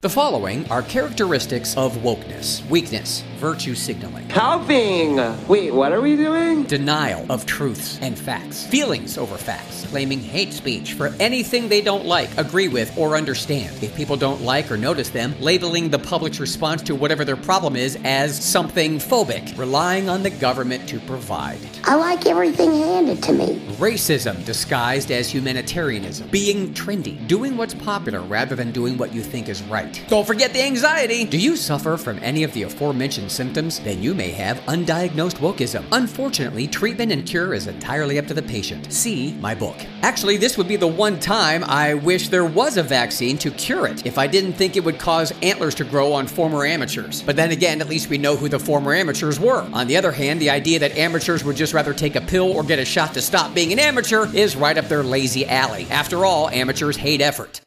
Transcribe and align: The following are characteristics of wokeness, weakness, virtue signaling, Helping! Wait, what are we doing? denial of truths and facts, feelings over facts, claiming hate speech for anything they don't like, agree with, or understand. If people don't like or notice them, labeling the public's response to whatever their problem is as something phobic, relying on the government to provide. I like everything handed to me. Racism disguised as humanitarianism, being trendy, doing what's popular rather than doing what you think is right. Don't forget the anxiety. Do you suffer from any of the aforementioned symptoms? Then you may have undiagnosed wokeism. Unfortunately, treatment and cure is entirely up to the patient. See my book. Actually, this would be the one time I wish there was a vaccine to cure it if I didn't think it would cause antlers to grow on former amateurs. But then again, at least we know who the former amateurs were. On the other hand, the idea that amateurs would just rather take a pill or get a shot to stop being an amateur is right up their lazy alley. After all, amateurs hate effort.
The 0.00 0.08
following 0.08 0.64
are 0.70 0.82
characteristics 0.82 1.76
of 1.76 1.92
wokeness, 1.96 2.64
weakness, 2.70 3.24
virtue 3.38 3.74
signaling, 3.74 4.28
Helping! 4.28 5.16
Wait, 5.46 5.72
what 5.72 5.92
are 5.92 6.00
we 6.00 6.16
doing? 6.16 6.64
denial 6.64 7.24
of 7.30 7.46
truths 7.46 7.98
and 8.02 8.18
facts, 8.18 8.66
feelings 8.66 9.16
over 9.16 9.36
facts, 9.38 9.86
claiming 9.88 10.20
hate 10.20 10.52
speech 10.52 10.92
for 10.94 11.14
anything 11.18 11.68
they 11.68 11.80
don't 11.80 12.04
like, 12.04 12.28
agree 12.36 12.68
with, 12.68 12.96
or 12.98 13.16
understand. 13.16 13.82
If 13.82 13.94
people 13.96 14.16
don't 14.16 14.42
like 14.42 14.70
or 14.70 14.76
notice 14.76 15.08
them, 15.08 15.34
labeling 15.40 15.88
the 15.88 15.98
public's 15.98 16.40
response 16.40 16.82
to 16.82 16.94
whatever 16.94 17.24
their 17.24 17.36
problem 17.36 17.76
is 17.76 17.96
as 18.04 18.42
something 18.44 18.98
phobic, 18.98 19.56
relying 19.56 20.08
on 20.08 20.22
the 20.22 20.30
government 20.30 20.88
to 20.88 20.98
provide. 21.00 21.58
I 21.84 21.94
like 21.94 22.26
everything 22.26 22.72
handed 22.72 23.22
to 23.24 23.32
me. 23.32 23.60
Racism 23.78 24.44
disguised 24.44 25.10
as 25.10 25.30
humanitarianism, 25.30 26.28
being 26.28 26.74
trendy, 26.74 27.24
doing 27.28 27.56
what's 27.56 27.74
popular 27.74 28.20
rather 28.20 28.56
than 28.56 28.72
doing 28.72 28.98
what 28.98 29.14
you 29.14 29.22
think 29.22 29.48
is 29.48 29.62
right. 29.64 30.02
Don't 30.08 30.26
forget 30.26 30.52
the 30.52 30.62
anxiety. 30.62 31.24
Do 31.24 31.38
you 31.38 31.56
suffer 31.56 31.96
from 31.96 32.18
any 32.22 32.42
of 32.42 32.52
the 32.52 32.64
aforementioned 32.64 33.27
symptoms? 33.28 33.80
Then 33.80 34.02
you 34.02 34.14
may 34.14 34.30
have 34.30 34.58
undiagnosed 34.66 35.38
wokeism. 35.38 35.84
Unfortunately, 35.92 36.66
treatment 36.66 37.12
and 37.12 37.26
cure 37.26 37.54
is 37.54 37.66
entirely 37.66 38.18
up 38.18 38.26
to 38.26 38.34
the 38.34 38.42
patient. 38.42 38.92
See 38.92 39.34
my 39.40 39.54
book. 39.54 39.76
Actually, 40.02 40.36
this 40.36 40.56
would 40.56 40.68
be 40.68 40.76
the 40.76 40.86
one 40.86 41.20
time 41.20 41.64
I 41.64 41.94
wish 41.94 42.28
there 42.28 42.44
was 42.44 42.76
a 42.76 42.82
vaccine 42.82 43.38
to 43.38 43.50
cure 43.50 43.86
it 43.86 44.06
if 44.06 44.18
I 44.18 44.26
didn't 44.26 44.54
think 44.54 44.76
it 44.76 44.84
would 44.84 44.98
cause 44.98 45.32
antlers 45.42 45.74
to 45.76 45.84
grow 45.84 46.12
on 46.12 46.26
former 46.26 46.64
amateurs. 46.64 47.22
But 47.22 47.36
then 47.36 47.50
again, 47.50 47.80
at 47.80 47.88
least 47.88 48.08
we 48.08 48.18
know 48.18 48.36
who 48.36 48.48
the 48.48 48.58
former 48.58 48.94
amateurs 48.94 49.38
were. 49.38 49.68
On 49.72 49.86
the 49.86 49.96
other 49.96 50.12
hand, 50.12 50.40
the 50.40 50.50
idea 50.50 50.78
that 50.78 50.96
amateurs 50.96 51.44
would 51.44 51.56
just 51.56 51.74
rather 51.74 51.94
take 51.94 52.16
a 52.16 52.20
pill 52.20 52.52
or 52.52 52.62
get 52.62 52.78
a 52.78 52.84
shot 52.84 53.14
to 53.14 53.22
stop 53.22 53.54
being 53.54 53.72
an 53.72 53.78
amateur 53.78 54.26
is 54.34 54.56
right 54.56 54.78
up 54.78 54.88
their 54.88 55.02
lazy 55.02 55.46
alley. 55.46 55.86
After 55.90 56.24
all, 56.24 56.48
amateurs 56.48 56.96
hate 56.96 57.20
effort. 57.20 57.60